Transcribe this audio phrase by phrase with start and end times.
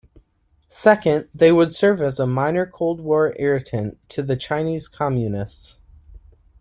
[0.67, 5.79] Second, they would serve as a minor Cold War irritant to the Chinese Communists.